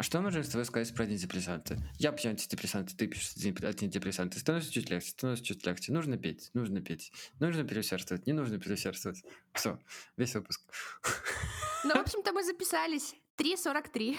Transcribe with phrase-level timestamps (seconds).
[0.00, 1.76] А что можно с тобой сказать про антидепрессанты?
[1.98, 4.38] Я пью антидепрессанты, ты пьешь антидепрессанты.
[4.38, 5.92] Становится чуть легче, становится чуть легче.
[5.92, 7.12] Нужно петь, нужно петь.
[7.38, 9.22] Нужно переусердствовать, не нужно переусердствовать.
[9.52, 9.78] Все,
[10.16, 10.62] весь выпуск.
[11.84, 13.14] Ну, в общем-то, мы записались.
[13.36, 14.18] 3.43.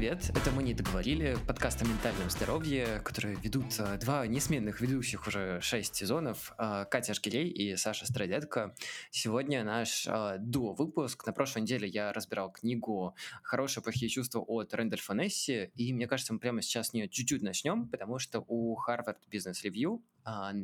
[0.00, 0.30] привет!
[0.34, 5.60] Это «Мы не договорили», подкаст о ментальном здоровье, который ведут а, два несменных ведущих уже
[5.60, 8.74] шесть сезонов, а, Катя Шкирей и Саша Страдетко.
[9.10, 11.26] Сегодня наш а, дуо-выпуск.
[11.26, 16.32] На прошлой неделе я разбирал книгу «Хорошие плохие чувства» от Рэндольфа Несси, и мне кажется,
[16.32, 20.00] мы прямо сейчас с нее чуть-чуть начнем, потому что у Harvard Business Review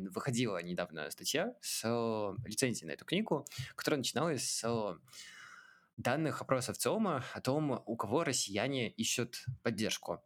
[0.09, 1.83] выходила недавно статья с
[2.43, 3.45] лицензией на эту книгу,
[3.75, 4.97] которая начиналась с
[5.97, 10.21] данных опросов ЦИОМа о том, у кого россияне ищут поддержку.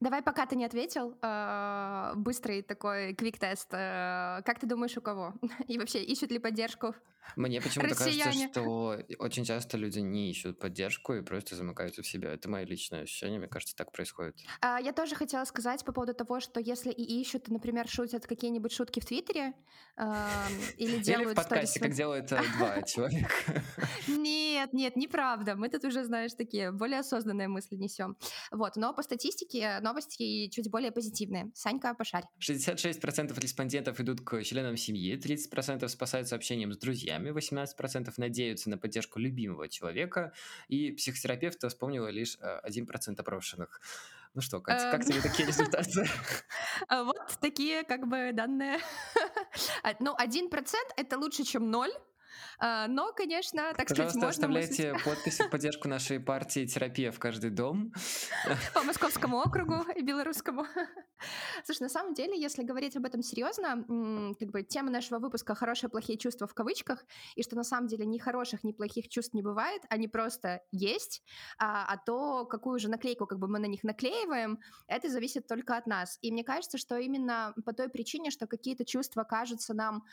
[0.00, 3.68] Давай, пока ты не ответил, а, быстрый такой квик-тест.
[3.72, 5.34] Э, как ты думаешь, у кого?
[5.68, 6.94] И вообще, ищут ли поддержку
[7.34, 12.32] Мне почему-то кажется, что очень часто люди не ищут поддержку и просто замыкаются в себя.
[12.32, 14.36] Это мое личное ощущение, мне кажется, так происходит.
[14.60, 18.72] А, я тоже хотела сказать по поводу того, что если и ищут, например, шутят какие-нибудь
[18.72, 19.54] шутки в Твиттере
[20.76, 21.28] или делают...
[21.28, 23.64] Или в подкасте, как делают э, два человека.
[24.08, 25.56] Нет, нет, неправда.
[25.56, 28.16] Мы тут уже, знаешь, такие более осознанные мысли несем.
[28.50, 31.50] Вот, но по статистике новости чуть более позитивные.
[31.54, 32.24] Санька, пошарь.
[32.40, 39.18] 66% респондентов идут к членам семьи, 30% спасаются общением с друзьями, 18% надеются на поддержку
[39.18, 40.32] любимого человека,
[40.68, 43.80] и психотерапевта вспомнила лишь 1% э, опрошенных.
[44.34, 46.06] Ну что, Катя, как тебе такие результаты?
[46.88, 48.78] А вот такие как бы данные.
[49.82, 50.50] А, ну, 1%—
[50.96, 52.15] это лучше, чем 0, а,
[52.60, 54.28] но, конечно, так сказать, можно...
[54.28, 55.04] оставляйте мыслить...
[55.04, 57.92] подпись в поддержку нашей партии «Терапия в каждый дом».
[58.74, 60.66] По Московскому округу и белорусскому.
[61.64, 63.84] Слушай, на самом деле, если говорить об этом серьезно,
[64.38, 68.06] как бы тема нашего выпуска «Хорошие, плохие чувства» в кавычках, и что на самом деле
[68.06, 71.22] ни хороших, ни плохих чувств не бывает, они просто есть,
[71.58, 75.76] а, а то, какую же наклейку как бы мы на них наклеиваем, это зависит только
[75.76, 76.18] от нас.
[76.22, 80.04] И мне кажется, что именно по той причине, что какие-то чувства кажутся нам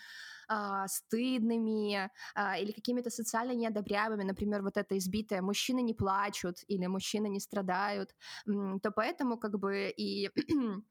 [0.48, 6.88] а, стыдными а, или какими-то социально неодобряемыми, например, вот это избитое «мужчины не плачут» или
[6.88, 8.16] «мужчины не страдают»,
[8.46, 10.30] то поэтому как бы и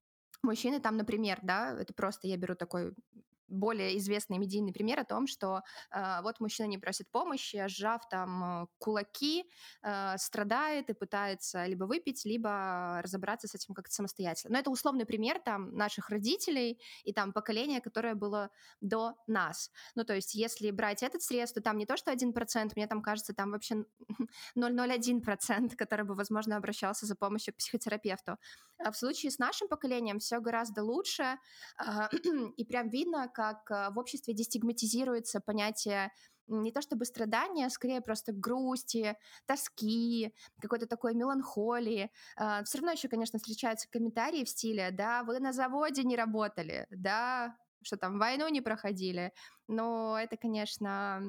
[0.43, 2.95] мужчины там, например, да, это просто я беру такой
[3.53, 8.69] более известный медийный пример о том, что э, вот мужчина не просит помощи, сжав там
[8.79, 9.45] кулаки,
[9.83, 14.55] э, страдает и пытается либо выпить, либо разобраться с этим как-то самостоятельно.
[14.55, 19.71] Но это условный пример там наших родителей и там поколения, которое было до нас.
[19.95, 23.03] Ну, то есть, если брать этот срез, то там не то, что 1%, мне там
[23.03, 23.85] кажется, там вообще
[24.57, 28.39] 0,01%, который бы, возможно, обращался за помощью к психотерапевту.
[28.85, 31.39] А в случае с нашим поколением все гораздо лучше,
[31.79, 32.09] э,
[32.57, 36.11] и прям видно, как э, в обществе дестигматизируется понятие
[36.49, 39.17] не то чтобы страдания, а скорее просто грусти,
[39.47, 42.11] тоски, какой-то такой меланхолии.
[42.37, 46.87] А, Все равно еще, конечно, встречаются комментарии в стиле, да, вы на заводе не работали,
[46.91, 49.33] да, что там войну не проходили.
[49.69, 51.21] Но это, конечно,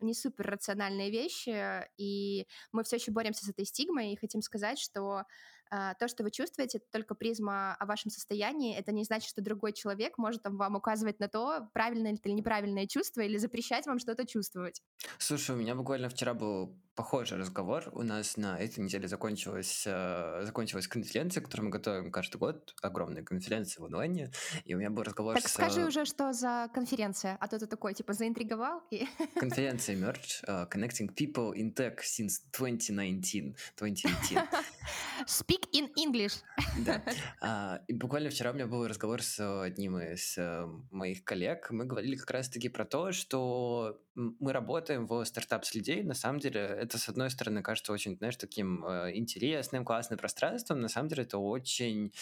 [0.00, 4.78] не супер рациональные вещи, и мы все еще боремся с этой стигмой и хотим сказать,
[4.78, 5.24] что а,
[5.70, 8.76] то, что вы чувствуете, это только призма о вашем состоянии.
[8.76, 12.36] Это не значит, что другой человек может там, вам указывать на то, правильное это или
[12.36, 14.82] неправильное чувство, или запрещать вам что-то чувствовать.
[15.18, 17.84] Слушай, у меня буквально вчера был похожий разговор.
[17.92, 22.74] У нас на этой неделе закончилась, э, закончилась конференция, которую мы готовим каждый год.
[22.82, 24.32] Огромная конференция в онлайне.
[24.64, 25.52] И у меня был разговор так с...
[25.52, 28.82] скажи уже, что за конференция, а то ты такой, типа, заинтриговал.
[28.90, 29.06] И...
[29.36, 33.54] Конференция Merge, uh, Connecting People in Tech since 2019.
[33.76, 34.38] 2018.
[35.26, 36.42] Speak in English.
[36.84, 37.00] Да.
[37.40, 41.70] А, и буквально вчера у меня был разговор с одним из э, моих коллег.
[41.70, 46.02] Мы говорили как раз-таки про то, что мы работаем в стартап-среде.
[46.02, 50.80] На самом деле это, с одной стороны, кажется очень, знаешь, таким э, интересным, классным пространством.
[50.80, 52.12] На самом деле это очень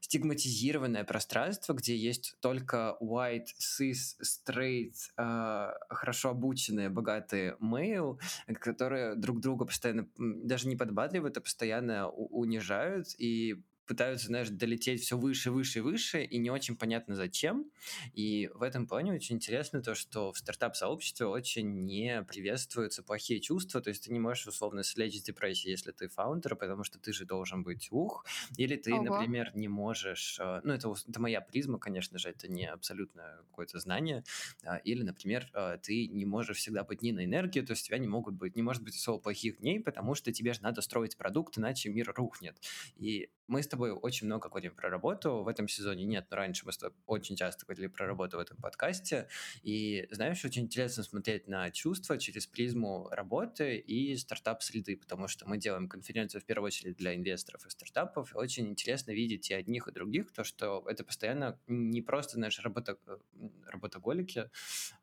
[0.00, 8.18] стигматизированное пространство, где есть только white, cis, straight, э, хорошо обученные, богатые male,
[8.60, 15.16] которые друг друга постоянно даже не подбадривают, а постоянно унижают и пытаются, знаешь, долететь все
[15.18, 17.70] выше, выше, выше, и не очень понятно зачем.
[18.12, 23.80] И в этом плане очень интересно то, что в стартап-сообществе очень не приветствуются плохие чувства,
[23.80, 27.24] то есть ты не можешь условно слечь депрессии, если ты фаундер, потому что ты же
[27.24, 28.24] должен быть ух,
[28.56, 29.02] или ты, Ого.
[29.02, 33.78] например, не можешь, э, ну это, это моя призма, конечно же, это не абсолютно какое-то
[33.78, 34.24] знание,
[34.64, 37.86] а, или, например, э, ты не можешь всегда быть дни на энергию, то есть у
[37.86, 40.82] тебя не могут быть, не может быть особо плохих дней, потому что тебе же надо
[40.82, 42.56] строить продукт, иначе мир рухнет.
[42.96, 45.42] И мы с тобой очень много говорим про работу.
[45.42, 48.40] В этом сезоне нет, но раньше мы с тобой очень часто говорили про работу в
[48.40, 49.28] этом подкасте.
[49.62, 55.56] И, знаешь, очень интересно смотреть на чувства через призму работы и стартап-среды, потому что мы
[55.56, 58.34] делаем конференцию в первую очередь для инвесторов и стартапов.
[58.34, 62.60] И очень интересно видеть и одних, и других, то, что это постоянно не просто, знаешь,
[62.60, 63.18] работа, э,
[63.66, 64.50] работоголики,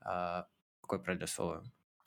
[0.02, 0.48] а,
[0.82, 1.64] какое правильное слово?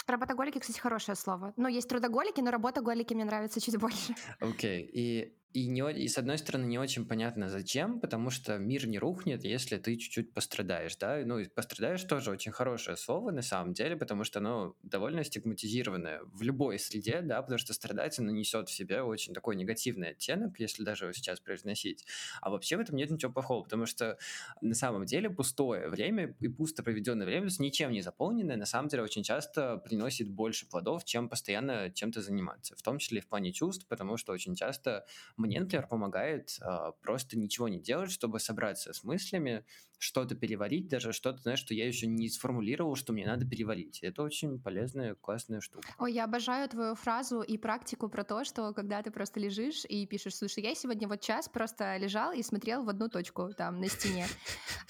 [0.06, 1.52] Работоголики, кстати, хорошее слово.
[1.56, 4.14] Но есть трудоголики, но работоголики мне нравятся чуть больше.
[4.40, 4.84] Окей.
[4.84, 4.90] Okay.
[4.92, 8.98] И и, не, и с одной стороны не очень понятно зачем, потому что мир не
[8.98, 13.74] рухнет, если ты чуть-чуть пострадаешь, да, ну и пострадаешь тоже очень хорошее слово на самом
[13.74, 18.68] деле, потому что оно довольно стигматизированное в любой среде, да, потому что страдать оно несет
[18.68, 22.06] в себе очень такой негативный оттенок, если даже его сейчас произносить.
[22.40, 24.18] А вообще в этом нет ничего плохого, потому что
[24.62, 28.88] на самом деле пустое время и пусто проведенное время, с ничем не заполненное, на самом
[28.88, 33.28] деле очень часто приносит больше плодов, чем постоянно чем-то заниматься, в том числе и в
[33.28, 35.04] плане чувств, потому что очень часто
[35.42, 39.64] мне, например, помогает э, просто ничего не делать, чтобы собраться с мыслями,
[40.02, 44.00] что-то переварить, даже что-то, знаешь, что я еще не сформулировал, что мне надо переварить.
[44.02, 45.88] Это очень полезная, классная штука.
[45.98, 50.04] Ой, я обожаю твою фразу и практику про то, что когда ты просто лежишь и
[50.08, 53.88] пишешь, слушай, я сегодня вот час просто лежал и смотрел в одну точку там на
[53.88, 54.26] стене.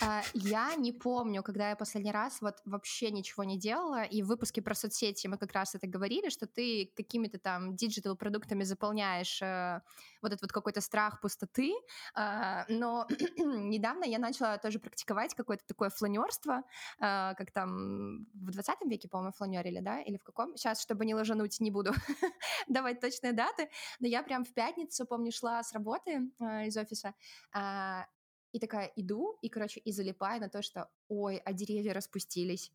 [0.01, 4.27] А, я не помню, когда я последний раз вот вообще ничего не делала, и в
[4.29, 9.43] выпуске про соцсети мы как раз это говорили, что ты какими-то там digital продуктами заполняешь
[9.43, 9.83] э,
[10.23, 11.73] вот этот вот какой-то страх пустоты,
[12.15, 13.07] а, но
[13.39, 16.65] недавно я начала тоже практиковать какое-то такое фланерство,
[16.99, 20.57] э, как там в 20 веке, по-моему, фланерили, да, или в каком?
[20.57, 21.93] Сейчас, чтобы не ложануть, не буду
[22.69, 27.15] давать точные даты, но я прям в пятницу, помню, шла с работы э, из офиса,
[28.53, 32.71] и такая иду, и, короче, и залипаю на то, что, ой, а деревья распустились,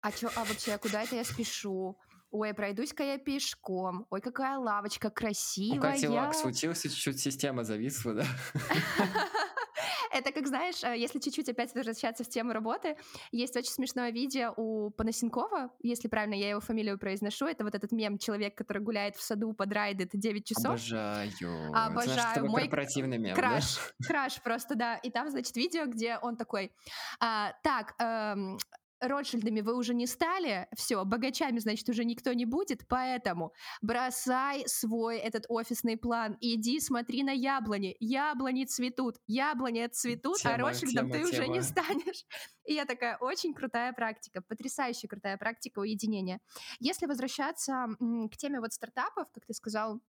[0.00, 1.96] а чё, а вообще, куда это я спешу?
[2.32, 4.06] Ой, пройдусь-ка я пешком.
[4.08, 5.78] Ой, какая лавочка красивая.
[5.78, 8.24] У Кати лак случился, чуть-чуть система зависла, да?
[10.10, 12.96] Это как, знаешь, э, если чуть-чуть опять возвращаться в тему работы,
[13.32, 17.92] есть очень смешное видео у Панасенкова, если правильно я его фамилию произношу, это вот этот
[17.92, 20.66] мем «Человек, который гуляет в саду, подрайдет 9 часов».
[20.66, 21.30] Обожаю.
[21.74, 22.12] Обожаю.
[22.12, 24.06] Знаешь, Мой корпоративный мем, краш, да?
[24.06, 24.96] краш просто, да.
[24.96, 26.72] И там, значит, видео, где он такой,
[27.20, 28.58] а, так, эм,
[29.02, 35.18] Ротшильдами вы уже не стали, все, богачами, значит, уже никто не будет, поэтому бросай свой
[35.18, 41.10] этот офисный план, иди смотри на яблони, яблони цветут, яблони цветут, а тема, а Ротшильдом
[41.10, 41.30] тема, ты тема.
[41.30, 42.24] уже не станешь.
[42.64, 46.40] И я такая, очень крутая практика, потрясающая крутая практика уединения.
[46.78, 50.00] Если возвращаться к теме вот стартапов, как ты сказал,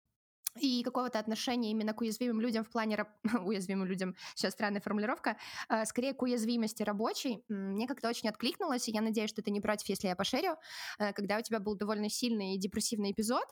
[0.59, 3.09] и какого-то отношения именно к уязвимым людям в плане раб...
[3.45, 5.37] уязвимым людям, сейчас странная формулировка,
[5.69, 9.61] э, скорее к уязвимости рабочей, мне как-то очень откликнулось, и я надеюсь, что ты не
[9.61, 10.55] против, если я пошерю,
[10.99, 13.45] э, когда у тебя был довольно сильный депрессивный эпизод,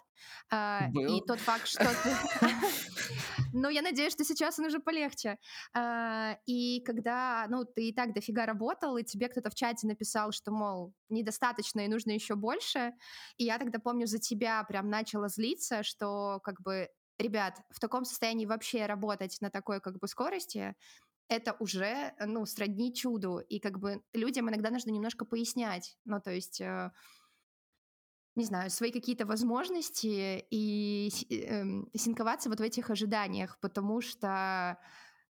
[0.52, 1.18] э, был.
[1.18, 2.16] и тот факт, что ты...
[3.54, 5.38] Ну, я надеюсь, что сейчас он уже полегче.
[5.76, 10.32] Э, и когда, ну, ты и так дофига работал, и тебе кто-то в чате написал,
[10.32, 12.94] что, мол, недостаточно и нужно еще больше,
[13.38, 16.88] и я тогда, помню, за тебя прям начала злиться, что как бы
[17.18, 20.76] ребят, в таком состоянии вообще работать на такой как бы скорости,
[21.28, 23.40] это уже, ну, сродни чуду.
[23.40, 25.98] И как бы людям иногда нужно немножко пояснять.
[26.04, 26.92] Ну, то есть, э,
[28.36, 34.78] не знаю, свои какие-то возможности и э, синковаться вот в этих ожиданиях, потому что,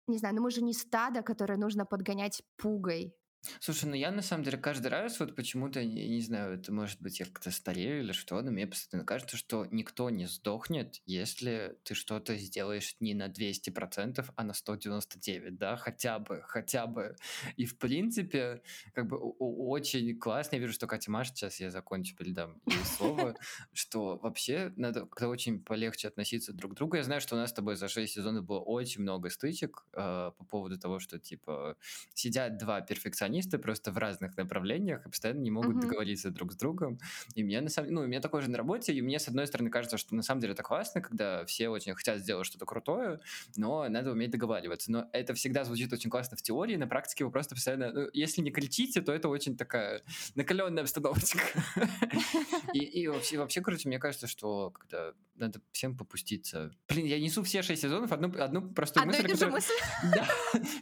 [0.07, 3.15] не знаю, ну мы же не стадо, которое нужно подгонять пугой.
[3.61, 7.01] Слушай, ну я на самом деле каждый раз вот почему-то, не, не знаю, это может
[7.01, 11.79] быть я как-то старею или что, но мне постоянно кажется, что никто не сдохнет, если
[11.85, 17.17] ты что-то сделаешь не на 200%, а на 199, да, хотя бы, хотя бы.
[17.57, 18.63] И в принципе,
[18.95, 23.35] как бы очень классно, я вижу, что Катя Маш, сейчас я закончу, передам ей слово,
[23.73, 26.97] что вообще надо как-то очень полегче относиться друг к другу.
[26.97, 30.33] Я знаю, что у нас с тобой за 6 сезонов было очень много стычек э,
[30.37, 31.77] по поводу того, что, типа,
[32.15, 35.81] сидят два перфекциониста, программисты просто в разных направлениях и постоянно не могут mm-hmm.
[35.81, 36.99] договориться друг с другом.
[37.35, 39.47] И мне на самом ну, у меня такое же на работе, и мне, с одной
[39.47, 43.19] стороны, кажется, что на самом деле это классно, когда все очень хотят сделать что-то крутое,
[43.57, 44.91] но надо уметь договариваться.
[44.91, 48.43] Но это всегда звучит очень классно в теории, на практике вы просто постоянно, ну, если
[48.43, 50.03] не кричите, то это очень такая
[50.35, 51.41] накаленная обстановочка.
[52.73, 56.71] И вообще, вообще, короче, мне кажется, что когда надо всем попуститься.
[56.89, 59.21] Блин, я несу все шесть сезонов одну, одну простую мысль.
[59.21, 59.73] Одну ту же мысль?
[60.15, 60.27] Да,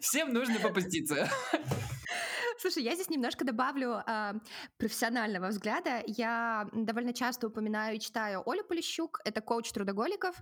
[0.00, 1.28] всем нужно попуститься.
[2.64, 4.32] Слушай, я здесь немножко добавлю э,
[4.78, 6.02] профессионального взгляда.
[6.06, 10.34] Я довольно часто упоминаю и читаю Олю Полищук, это коуч трудоголиков,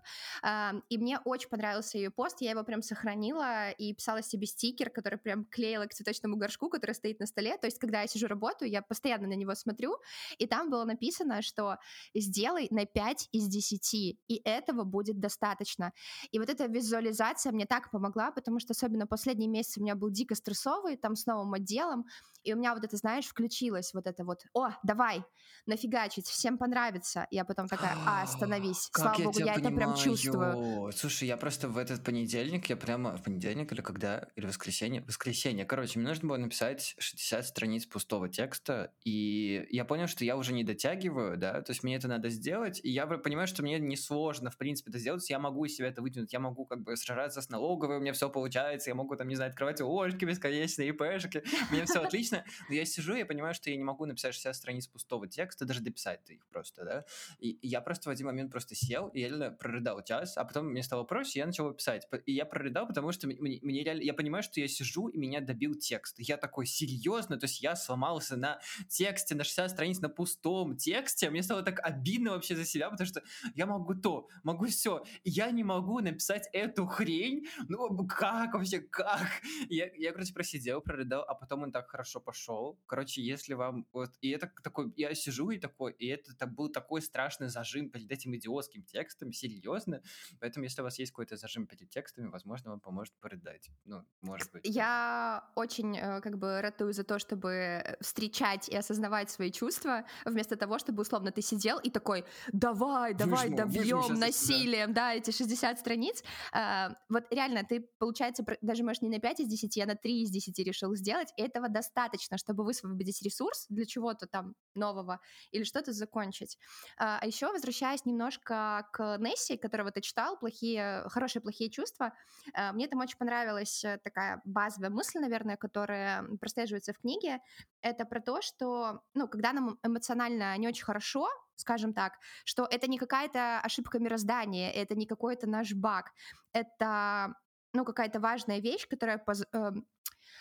[0.45, 4.91] э, и мне очень понравился ее пост, я его прям сохранила и писала себе стикер,
[4.91, 7.59] который прям клеила к цветочному горшку, который стоит на столе.
[7.59, 9.97] То есть, когда я сижу работаю, я постоянно на него смотрю,
[10.39, 11.79] и там было написано, что
[12.15, 13.95] сделай на 5 из 10,
[14.29, 15.93] и этого будет достаточно.
[16.31, 20.11] И вот эта визуализация мне так помогла, потому что особенно последние месяцы у меня был
[20.11, 22.07] дико стрессовый, там с новым отделом,
[22.45, 25.25] и у меня вот это, знаешь, включилось вот это вот, о, давай,
[25.67, 27.27] нафигачить, всем понравится.
[27.31, 28.91] Я потом такая, а, остановись.
[28.93, 30.91] Слава я богу, я это прям чувствую.
[30.93, 35.65] Слушай, я просто в этот понедельник, я прямо в понедельник или когда, или воскресенье, воскресенье,
[35.65, 40.53] короче, мне нужно было написать 60 страниц пустого текста, и я понял, что я уже
[40.53, 44.51] не дотягиваю, да, то есть мне это надо сделать, и я понимаю, что мне несложно,
[44.51, 47.41] в принципе, это сделать, я могу из себя это вытянуть, я могу как бы сражаться
[47.41, 51.45] с налоговой, у меня все получается, я могу там, не знаю, открывать ОшКи бесконечные, ИПшки,
[51.71, 54.55] у меня все отлично, но я сижу, я понимаю, что я не могу написать 60
[54.55, 57.05] страниц пустого текста, даже дописать их просто, да,
[57.39, 60.03] и я просто в один момент просто сел и реально прорыдал.
[60.03, 63.59] Час, а потом мне стало проще, я начал писать, и я прорыдал, потому что мне,
[63.63, 67.45] мне реально, я понимаю, что я сижу, и меня добил текст, я такой, серьезно, то
[67.45, 72.33] есть я сломался на тексте, на 60 страниц, на пустом тексте, мне стало так обидно
[72.33, 73.23] вообще за себя, потому что
[73.55, 79.29] я могу то, могу все, я не могу написать эту хрень, ну как вообще, как?
[79.69, 82.81] Я, я короче, просидел, прорыдал, а потом он так хорошо пошел.
[82.87, 86.71] Короче, если вам вот, и это такой, я сижу и такой, и это, это был
[86.71, 90.01] такой страшный зажим перед этим идиотским текстом, серьезно.
[90.41, 93.71] Поэтому, если у вас есть какой-то зажим перед текстами, возможно, вам поможет порыдать.
[93.85, 94.63] Ну, может быть.
[94.65, 100.57] Я очень э, как бы ратую за то, чтобы встречать и осознавать свои чувства, вместо
[100.57, 104.27] того, чтобы условно ты сидел и такой, давай, давай, Выжму, добьем да.
[104.27, 106.25] насилием, да, эти 60 страниц.
[106.53, 110.23] А, Вот реально, ты, получается, даже, может, не на 5 из 10, а на 3
[110.23, 115.65] из 10 решил сделать, и этого достаточно, чтобы высвободить ресурс для чего-то там нового или
[115.65, 116.59] что-то закончить.
[116.99, 122.15] А а еще, возвращаясь немножко к Несси, которого ты читал, плохие, хорошие, плохие чувства,
[122.53, 127.39] а, мне там очень понравилась э, такая базовая мысль, наверное, которая прослеживается в книге.
[127.81, 132.15] Это про то, что, ну, когда нам эмоционально не очень хорошо, скажем так,
[132.45, 136.11] что это не какая-то ошибка мироздания, это не какой-то наш баг,
[136.53, 137.37] это,
[137.73, 139.87] ну, какая-то важная вещь, которая эм,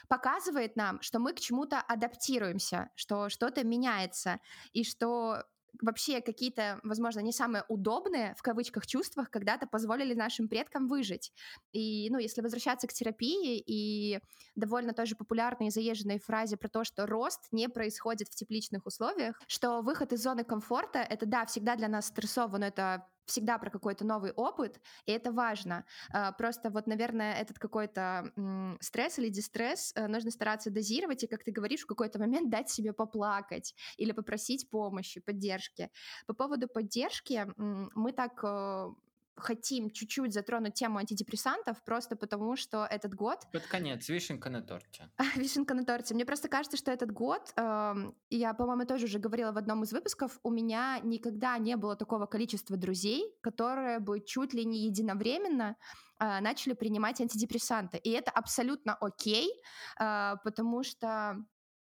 [0.07, 4.39] показывает нам, что мы к чему-то адаптируемся, что что-то меняется,
[4.73, 5.43] и что
[5.81, 11.31] вообще какие-то, возможно, не самые удобные, в кавычках, чувствах когда-то позволили нашим предкам выжить.
[11.71, 14.19] И, ну, если возвращаться к терапии и
[14.55, 19.41] довольно тоже популярной и заезженной фразе про то, что рост не происходит в тепличных условиях,
[19.47, 23.69] что выход из зоны комфорта— это, да, всегда для нас стрессово, но это всегда про
[23.69, 25.85] какой-то новый опыт, и это важно.
[26.13, 28.31] А, Просто вот, наверное, этот какой-то
[28.79, 32.69] стресс или дистресс э, нужно стараться дозировать и, как ты говоришь, в какой-то момент дать
[32.69, 35.89] себе поплакать или попросить помощи, поддержки.
[36.27, 38.89] По поводу поддержки мы так э,
[39.35, 45.09] хотим чуть-чуть затронуть тему антидепрессантов, просто потому что этот год Под конец, вишенка на торте.
[45.35, 46.13] Вишенка на торте.
[46.13, 49.93] Мне просто кажется, что этот год, эм, я, по-моему, тоже уже говорила в одном из
[49.93, 55.75] выпусков, у меня никогда не было такого количества друзей, которые бы чуть ли не единовременно
[56.19, 57.97] э, начали принимать антидепрессанты.
[57.97, 59.51] И это абсолютно окей,
[59.99, 61.37] э, потому что,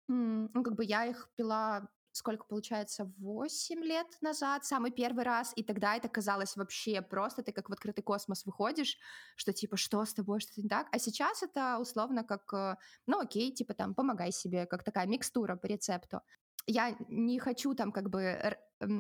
[0.09, 5.63] ну, как бы я их пила сколько получается, 8 лет назад, самый первый раз, и
[5.63, 8.99] тогда это казалось вообще просто, ты как в открытый космос выходишь,
[9.37, 12.77] что типа, что с тобой, что-то не так, а сейчас это условно как, э,
[13.07, 16.21] ну окей, типа там, помогай себе, как такая микстура по рецепту.
[16.67, 18.57] Я не хочу там как бы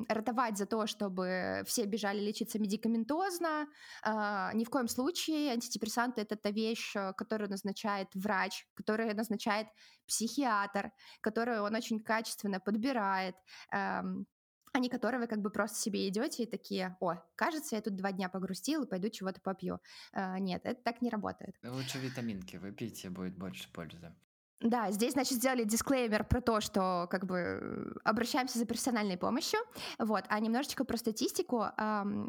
[0.09, 3.67] ратовать за то, чтобы все бежали лечиться медикаментозно.
[4.03, 9.69] А, ни в коем случае антидепрессанты— это та вещь, э, которую назначает врач, которую назначает
[10.07, 13.35] психиатр, которую он очень качественно подбирает,
[13.73, 14.27] эм,
[14.73, 17.97] а не которые вы как бы просто себе идете и такие, о, кажется, я тут
[17.97, 19.81] два дня погрустил и пойду чего-то попью.
[20.13, 21.57] Э, нет, это так не работает.
[21.63, 24.15] Лучше витаминки выпейте, будет больше пользы.
[24.63, 29.59] Да, здесь, значит, сделали дисклеймер про то, что как бы э, обращаемся за профессиональной помощью,
[29.99, 31.67] вот, а немножечко про статистику.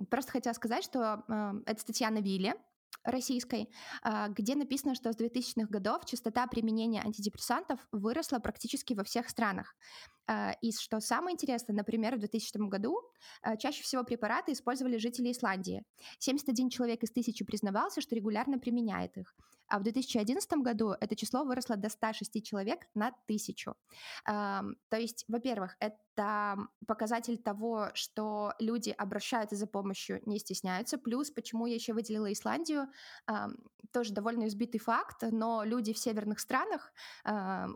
[0.10, 2.56] Просто хотела сказать, что ам, это статья на Вилле,
[3.04, 3.70] российской,
[4.02, 9.76] а, где написано, что с 2000-х годов частота применения антидепрессантов выросла практически во всех странах.
[10.28, 13.02] А, И что самое интересное, например, в 2000 году
[13.42, 15.84] а, чаще всего препараты использовали жители Исландии.
[16.20, 19.36] 71 человек из тысячи признавался, что регулярно применяет их.
[19.74, 23.74] А в 2011 году это число выросло до 106 человек на тысячу.
[24.24, 31.00] То есть, во-первых, это показатель того, что люди обращаются за помощью, не стесняются.
[31.00, 32.88] Плюс, почему я еще выделила Исландию,
[33.92, 36.94] тоже довольно избитый факт, но люди в северных странах,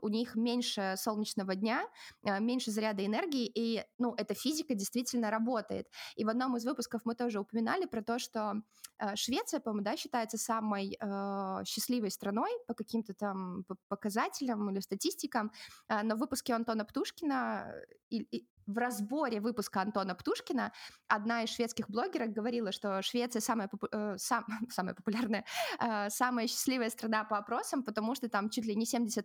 [0.02, 1.88] у них меньше солнечного дня,
[2.24, 5.88] а, меньше заряда энергии, и, ну, эта физика действительно работает.
[6.16, 8.62] И в одном из выпусков мы тоже упоминали про то, что
[9.00, 15.52] а, Швеция, по-моему, да, считается самой э, счастливой страной по каким-то там показателям или статистикам,
[15.90, 17.74] э, но в выпуске Антона Птушкина
[18.10, 20.74] и, и в разборе выпуска Антона Птушкина
[21.08, 25.46] одна из шведских блогеров говорила, что Швеция самая, попу- э, сам, самая популярная,
[25.80, 29.24] э, самая счастливая страна по опросам, потому что там чуть ли не 70%,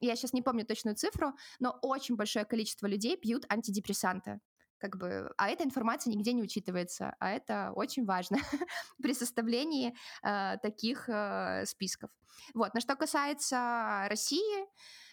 [0.00, 4.40] я сейчас не помню точную цифру, но очень большое количество людей пьют антидепрессанты
[4.78, 8.38] как бы, а эта информация нигде не учитывается, а это очень важно
[9.02, 12.10] при составлении э, таких э, списков.
[12.54, 14.66] Вот, на что касается России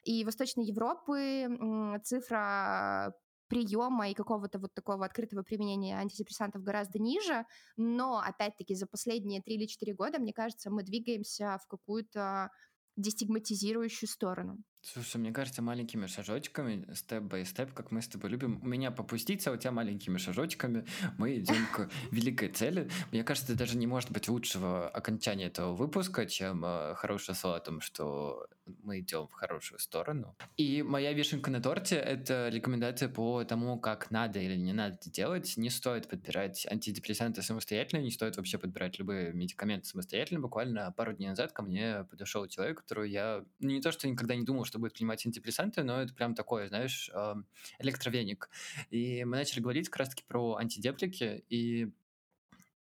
[0.03, 3.13] и Восточной Европы, э, цифра
[3.47, 7.45] приема и какого-то вот такого открытого применения антидепрессантов гораздо ниже,
[7.77, 12.49] но опять-таки за последние 3 или 4 года, мне кажется, мы двигаемся в какую-то
[12.95, 14.57] дестигматизирующую сторону.
[14.85, 19.53] Слушай, мне кажется, маленькими шажочками, степ-бай-степ, как мы с тобой любим, у меня попуститься, а
[19.53, 20.85] у тебя маленькими шажочками,
[21.17, 22.89] мы идем к великой цели.
[23.13, 27.59] Мне кажется, даже не может быть лучшего окончания этого выпуска, чем э, хорошее слово о
[27.61, 28.45] том, что
[28.83, 30.35] мы идем в хорошую сторону.
[30.57, 35.53] И моя вишенка на торте— это рекомендация по тому, как надо или не надо делать.
[35.57, 40.39] Не стоит подбирать антидепрессанты самостоятельно, не стоит вообще подбирать любые медикаменты самостоятельно.
[40.39, 44.43] Буквально пару дней назад ко мне подошел человек, который я не то что никогда не
[44.43, 47.09] думал, что будет принимать антидепрессанты, но это прям такое, знаешь,
[47.79, 48.49] электровеник.
[48.89, 51.91] И мы начали говорить как раз-таки про антидеплики, и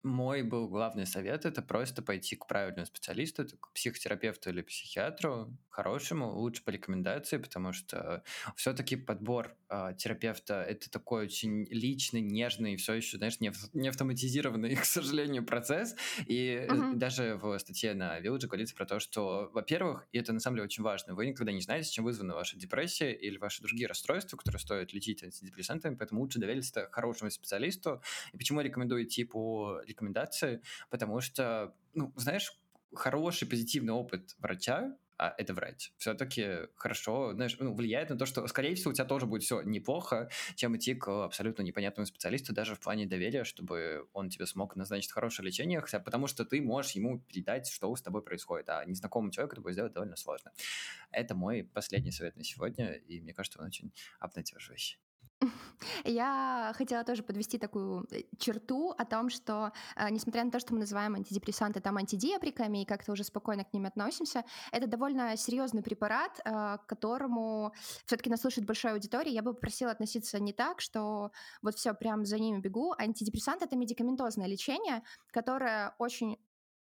[0.05, 6.29] мой был главный совет это просто пойти к правильному специалисту, к психотерапевту или психиатру, хорошему,
[6.29, 8.23] лучше по рекомендации, потому что
[8.55, 14.75] все-таки подбор э, терапевта это такой очень личный, нежный, все еще, знаешь, не, не автоматизированный,
[14.75, 15.95] к сожалению, процесс.
[16.27, 16.95] И uh-huh.
[16.95, 20.65] даже в статье на Village говорится про то, что, во-первых, и это на самом деле
[20.65, 24.59] очень важно, вы никогда не знаете, чем вызвана ваша депрессия или ваши другие расстройства, которые
[24.59, 28.01] стоит лечить антидепрессантами, поэтому лучше довериться хорошему специалисту.
[28.33, 32.51] И почему я рекомендую идти по рекомендации, потому что, ну, знаешь,
[32.93, 35.93] хороший позитивный опыт врача а это врач.
[35.97, 39.61] Все-таки хорошо, знаешь, ну, влияет на то, что, скорее всего, у тебя тоже будет все
[39.61, 44.75] неплохо, чем идти к абсолютно непонятному специалисту, даже в плане доверия, чтобы он тебе смог
[44.75, 48.83] назначить хорошее лечение, хотя потому что ты можешь ему передать, что с тобой происходит, а
[48.85, 50.51] незнакомому человеку это будет сделать довольно сложно.
[51.11, 54.99] Это мой последний совет на сегодня, и мне кажется, он очень обнадеживающий.
[56.05, 60.73] Я хотела тоже подвести такую э, черту о том, что, э, несмотря на то, что
[60.73, 65.83] мы называем антидепрессанты там антидиаприками и как-то уже спокойно к ним относимся, это довольно серьезный
[65.83, 67.73] препарат, э, к которому
[68.05, 69.31] все-таки нас слушает большая аудитория.
[69.31, 72.93] Я бы попросила относиться не так, что вот все прям за ними бегу.
[72.97, 76.37] Антидепрессант это медикаментозное лечение, которое очень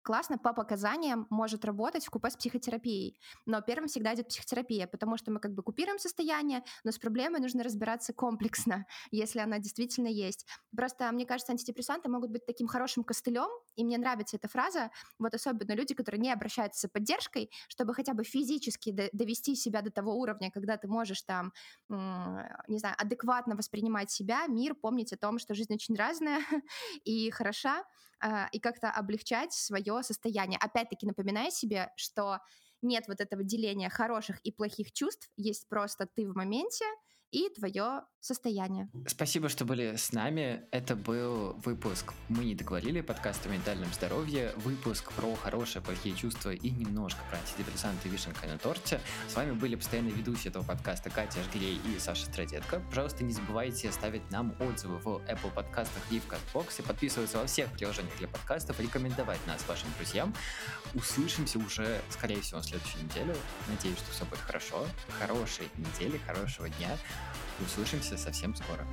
[0.01, 3.19] классно по показаниям может работать в купе с психотерапией.
[3.45, 7.39] Но первым всегда идет психотерапия, потому что мы как бы купируем состояние, но с проблемой
[7.39, 10.45] нужно разбираться комплексно, если она действительно есть.
[10.75, 15.33] Просто, мне кажется, антидепрессанты могут быть таким хорошим костылем, и мне нравится эта фраза, вот
[15.33, 20.15] особенно люди, которые не обращаются за поддержкой, чтобы хотя бы физически довести себя до того
[20.15, 21.53] уровня, когда ты можешь там,
[21.89, 26.41] не знаю, адекватно воспринимать себя, мир, помнить о том, что жизнь очень разная
[27.03, 27.83] и хороша,
[28.21, 30.59] а, и как-то облегчать свое состояние.
[30.61, 32.39] Опять-таки напоминая себе, что
[32.81, 36.85] нет вот этого деления хороших и плохих чувств, есть просто ты в моменте,
[37.31, 38.89] и твое состояние.
[39.07, 40.63] Спасибо, что были с нами.
[40.71, 46.51] Это был выпуск «Мы не договорили» подкаст о ментальном здоровье, выпуск про хорошие, плохие чувства
[46.51, 49.01] и немножко про антидепрессанты и вишенка на торте.
[49.27, 52.79] С вами были постоянные ведущие этого подкаста Катя Жгирей и Саша Страдетко.
[52.89, 57.71] Пожалуйста, не забывайте ставить нам отзывы в Apple подкастах и в CastBox, подписываться во всех
[57.71, 60.35] приложениях для подкастов, рекомендовать нас вашим друзьям.
[60.93, 63.35] Услышимся уже, скорее всего, на следующей неделе.
[63.67, 64.85] Надеюсь, что все будет хорошо.
[65.17, 66.97] Хорошей недели, хорошего дня.
[67.65, 68.85] Услышимся совсем скоро.